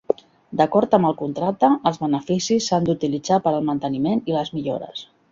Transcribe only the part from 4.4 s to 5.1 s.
millores.